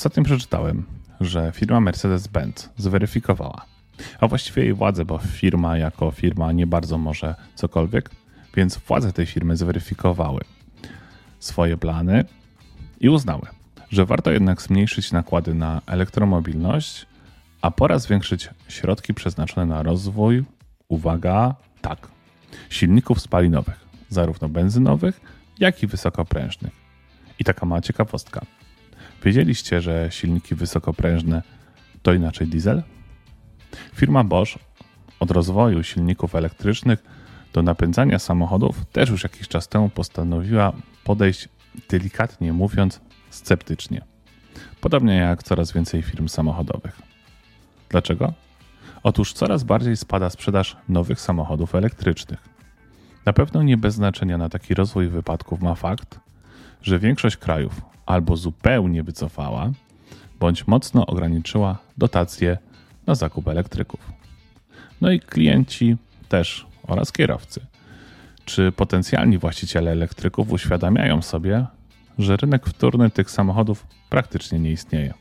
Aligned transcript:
Ostatnio 0.00 0.22
przeczytałem, 0.22 0.86
że 1.20 1.52
firma 1.54 1.80
Mercedes-Benz 1.80 2.68
zweryfikowała, 2.76 3.66
a 4.20 4.28
właściwie 4.28 4.62
jej 4.62 4.74
władze, 4.74 5.04
bo 5.04 5.18
firma 5.18 5.78
jako 5.78 6.10
firma 6.10 6.52
nie 6.52 6.66
bardzo 6.66 6.98
może 6.98 7.34
cokolwiek, 7.54 8.10
więc 8.56 8.78
władze 8.78 9.12
tej 9.12 9.26
firmy 9.26 9.56
zweryfikowały 9.56 10.40
swoje 11.38 11.76
plany 11.76 12.24
i 13.00 13.08
uznały, 13.08 13.42
że 13.90 14.06
warto 14.06 14.30
jednak 14.30 14.62
zmniejszyć 14.62 15.12
nakłady 15.12 15.54
na 15.54 15.82
elektromobilność, 15.86 17.06
a 17.62 17.70
pora 17.70 17.98
zwiększyć 17.98 18.50
środki 18.68 19.14
przeznaczone 19.14 19.66
na 19.66 19.82
rozwój, 19.82 20.44
uwaga, 20.88 21.54
tak, 21.80 22.08
silników 22.70 23.20
spalinowych, 23.20 23.86
zarówno 24.08 24.48
benzynowych, 24.48 25.20
jak 25.58 25.82
i 25.82 25.86
wysokoprężnych. 25.86 26.72
I 27.38 27.44
taka 27.44 27.66
mała 27.66 27.80
ciekawostka. 27.80 28.40
Wiedzieliście, 29.24 29.80
że 29.80 30.08
silniki 30.10 30.54
wysokoprężne 30.54 31.42
to 32.02 32.12
inaczej 32.12 32.46
diesel? 32.46 32.82
Firma 33.94 34.24
Bosch 34.24 34.58
od 35.20 35.30
rozwoju 35.30 35.82
silników 35.82 36.34
elektrycznych 36.34 37.04
do 37.52 37.62
napędzania 37.62 38.18
samochodów 38.18 38.84
też 38.92 39.10
już 39.10 39.22
jakiś 39.22 39.48
czas 39.48 39.68
temu 39.68 39.88
postanowiła 39.88 40.72
podejść, 41.04 41.48
delikatnie 41.88 42.52
mówiąc, 42.52 43.00
sceptycznie. 43.30 44.02
Podobnie 44.80 45.14
jak 45.14 45.42
coraz 45.42 45.72
więcej 45.72 46.02
firm 46.02 46.28
samochodowych. 46.28 47.02
Dlaczego? 47.88 48.32
Otóż 49.02 49.32
coraz 49.32 49.64
bardziej 49.64 49.96
spada 49.96 50.30
sprzedaż 50.30 50.76
nowych 50.88 51.20
samochodów 51.20 51.74
elektrycznych. 51.74 52.48
Na 53.26 53.32
pewno 53.32 53.62
nie 53.62 53.76
bez 53.76 53.94
znaczenia 53.94 54.38
na 54.38 54.48
taki 54.48 54.74
rozwój 54.74 55.08
wypadków 55.08 55.60
ma 55.60 55.74
fakt, 55.74 56.20
że 56.82 56.98
większość 56.98 57.36
krajów 57.36 57.80
albo 58.06 58.36
zupełnie 58.36 59.02
wycofała, 59.02 59.70
bądź 60.40 60.66
mocno 60.66 61.06
ograniczyła 61.06 61.78
dotacje 61.98 62.58
na 63.06 63.14
zakup 63.14 63.48
elektryków. 63.48 64.12
No 65.00 65.10
i 65.10 65.20
klienci 65.20 65.96
też 66.28 66.66
oraz 66.82 67.12
kierowcy. 67.12 67.60
Czy 68.44 68.72
potencjalni 68.72 69.38
właściciele 69.38 69.90
elektryków 69.90 70.52
uświadamiają 70.52 71.22
sobie, 71.22 71.66
że 72.18 72.36
rynek 72.36 72.66
wtórny 72.66 73.10
tych 73.10 73.30
samochodów 73.30 73.86
praktycznie 74.10 74.58
nie 74.58 74.72
istnieje? 74.72 75.14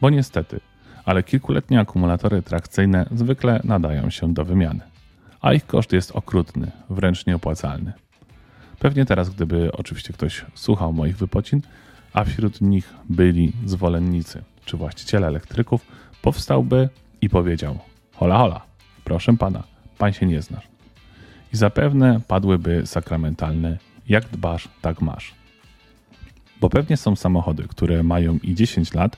Bo 0.00 0.10
niestety, 0.10 0.60
ale 1.04 1.22
kilkuletnie 1.22 1.80
akumulatory 1.80 2.42
trakcyjne 2.42 3.06
zwykle 3.10 3.60
nadają 3.64 4.10
się 4.10 4.34
do 4.34 4.44
wymiany, 4.44 4.80
a 5.40 5.52
ich 5.52 5.66
koszt 5.66 5.92
jest 5.92 6.10
okrutny, 6.10 6.70
wręcz 6.90 7.26
nieopłacalny. 7.26 7.92
Pewnie 8.78 9.06
teraz, 9.06 9.30
gdyby 9.30 9.72
oczywiście 9.72 10.12
ktoś 10.12 10.44
słuchał 10.54 10.92
moich 10.92 11.16
wypocin, 11.16 11.60
a 12.12 12.24
wśród 12.24 12.60
nich 12.60 12.94
byli 13.08 13.52
zwolennicy 13.66 14.42
czy 14.64 14.76
właściciele 14.76 15.26
elektryków, 15.26 15.86
powstałby 16.22 16.88
i 17.20 17.28
powiedział: 17.28 17.78
Hola, 18.14 18.38
hola, 18.38 18.60
proszę 19.04 19.36
pana, 19.36 19.62
pan 19.98 20.12
się 20.12 20.26
nie 20.26 20.42
znasz. 20.42 20.68
I 21.52 21.56
zapewne 21.56 22.20
padłyby 22.28 22.86
sakramentalne: 22.86 23.78
Jak 24.08 24.28
dbasz, 24.28 24.68
tak 24.82 25.00
masz. 25.00 25.34
Bo 26.60 26.70
pewnie 26.70 26.96
są 26.96 27.16
samochody, 27.16 27.68
które 27.68 28.02
mają 28.02 28.38
i 28.42 28.54
10 28.54 28.94
lat 28.94 29.16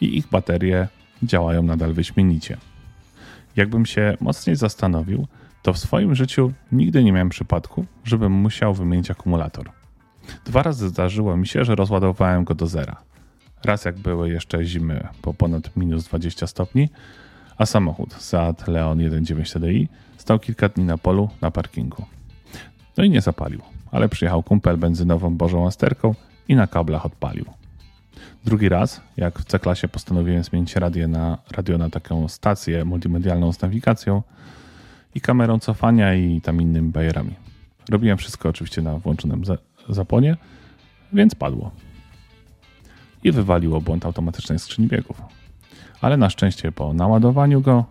i 0.00 0.18
ich 0.18 0.28
baterie 0.28 0.88
działają 1.22 1.62
nadal 1.62 1.92
wyśmienicie. 1.92 2.56
Jakbym 3.56 3.86
się 3.86 4.16
mocniej 4.20 4.56
zastanowił, 4.56 5.26
to 5.66 5.72
w 5.72 5.78
swoim 5.78 6.14
życiu 6.14 6.52
nigdy 6.72 7.04
nie 7.04 7.12
miałem 7.12 7.28
przypadku, 7.28 7.84
żebym 8.04 8.32
musiał 8.32 8.74
wymienić 8.74 9.10
akumulator. 9.10 9.70
Dwa 10.44 10.62
razy 10.62 10.88
zdarzyło 10.88 11.36
mi 11.36 11.46
się, 11.46 11.64
że 11.64 11.74
rozładowałem 11.74 12.44
go 12.44 12.54
do 12.54 12.66
zera. 12.66 12.96
Raz 13.64 13.84
jak 13.84 13.98
były 13.98 14.30
jeszcze 14.30 14.64
zimy 14.64 15.08
po 15.22 15.34
ponad 15.34 15.76
minus 15.76 16.04
20 16.04 16.46
stopni, 16.46 16.88
a 17.58 17.66
samochód 17.66 18.14
Seat 18.14 18.68
Leon 18.68 18.98
1.9 18.98 19.52
TDI 19.52 19.88
stał 20.16 20.38
kilka 20.38 20.68
dni 20.68 20.84
na 20.84 20.98
polu 20.98 21.28
na 21.40 21.50
parkingu. 21.50 22.04
No 22.96 23.04
i 23.04 23.10
nie 23.10 23.20
zapalił, 23.20 23.60
ale 23.92 24.08
przyjechał 24.08 24.42
kumpel 24.42 24.76
benzynową 24.76 25.36
Bożą 25.36 25.66
Asterką 25.66 26.14
i 26.48 26.56
na 26.56 26.66
kablach 26.66 27.06
odpalił. 27.06 27.44
Drugi 28.44 28.68
raz, 28.68 29.00
jak 29.16 29.38
w 29.38 29.44
C-klasie 29.44 29.88
postanowiłem 29.88 30.44
zmienić 30.44 30.76
radio 30.76 31.08
na, 31.08 31.38
radio 31.50 31.78
na 31.78 31.90
taką 31.90 32.28
stację 32.28 32.84
multimedialną 32.84 33.52
z 33.52 33.60
nawigacją 33.60 34.22
i 35.16 35.20
kamerą 35.20 35.58
cofania 35.58 36.14
i 36.14 36.40
tam 36.40 36.62
innymi 36.62 36.88
bajerami. 36.88 37.34
Robiłem 37.90 38.18
wszystko 38.18 38.48
oczywiście 38.48 38.82
na 38.82 38.98
włączonym 38.98 39.42
zapłonie, 39.88 40.36
więc 41.12 41.34
padło. 41.34 41.70
I 43.24 43.32
wywaliło 43.32 43.80
błąd 43.80 44.06
automatycznej 44.06 44.58
skrzyni 44.58 44.88
biegów. 44.88 45.22
Ale 46.00 46.16
na 46.16 46.30
szczęście 46.30 46.72
po 46.72 46.92
naładowaniu 46.92 47.60
go, 47.60 47.84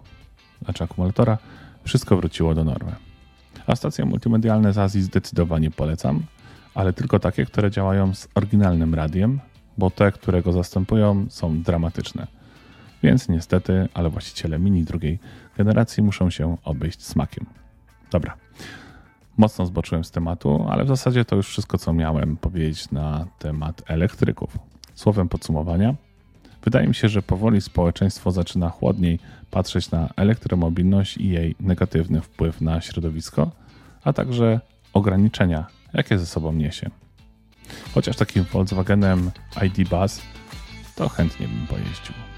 znaczy 0.63 0.83
akumulatora, 0.83 1.37
wszystko 1.83 2.17
wróciło 2.17 2.55
do 2.55 2.63
normy. 2.63 2.91
A 3.67 3.75
stacje 3.75 4.05
multimedialne 4.05 4.73
z 4.73 4.77
Azji 4.77 5.01
zdecydowanie 5.01 5.71
polecam, 5.71 6.23
ale 6.73 6.93
tylko 6.93 7.19
takie, 7.19 7.45
które 7.45 7.71
działają 7.71 8.13
z 8.13 8.27
oryginalnym 8.35 8.95
radiem, 8.95 9.39
bo 9.77 9.91
te, 9.91 10.11
które 10.11 10.41
go 10.41 10.51
zastępują, 10.51 11.25
są 11.29 11.61
dramatyczne. 11.61 12.27
Więc 13.05 13.29
niestety, 13.29 13.88
ale 13.93 14.09
właściciele 14.09 14.59
mini 14.59 14.83
drugiej 14.83 15.19
generacji 15.57 16.03
muszą 16.03 16.29
się 16.29 16.57
obejść 16.63 17.03
smakiem. 17.03 17.45
Dobra, 18.11 18.38
mocno 19.38 19.66
zboczyłem 19.66 20.03
z 20.03 20.11
tematu, 20.11 20.66
ale 20.69 20.85
w 20.85 20.88
zasadzie 20.88 21.25
to 21.25 21.35
już 21.35 21.47
wszystko, 21.47 21.77
co 21.77 21.93
miałem 21.93 22.38
powiedzieć 22.38 22.91
na 22.91 23.27
temat 23.39 23.81
elektryków. 23.88 24.57
Słowem 24.95 25.29
podsumowania, 25.29 25.95
wydaje 26.63 26.88
mi 26.88 26.95
się, 26.95 27.09
że 27.09 27.21
powoli 27.21 27.61
społeczeństwo 27.61 28.31
zaczyna 28.31 28.69
chłodniej 28.69 29.19
patrzeć 29.51 29.91
na 29.91 30.09
elektromobilność 30.16 31.17
i 31.17 31.29
jej 31.29 31.55
negatywny 31.59 32.22
wpływ 32.22 32.61
na 32.61 32.81
środowisko, 32.81 33.51
a 34.03 34.13
także 34.13 34.59
ograniczenia, 34.93 35.66
jakie 35.93 36.19
ze 36.19 36.25
sobą 36.25 36.53
niesie. 36.53 36.89
Chociaż 37.93 38.16
takim 38.16 38.43
Volkswagenem 38.43 39.31
ID 39.63 39.89
Buzz 39.89 40.22
to 40.95 41.09
chętnie 41.09 41.47
bym 41.47 41.67
pojeździł. 41.67 42.34